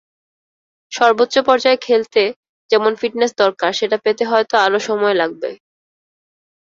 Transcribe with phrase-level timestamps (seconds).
[0.91, 2.23] সর্বোচ্চ পর্যায়ে খেলতে
[2.69, 5.49] যেমন ফিটনেস দরকার সেটা পেতে হয়তো আরও সময় লাগবে।